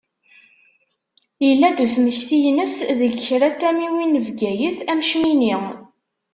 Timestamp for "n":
3.53-3.57, 4.23-4.23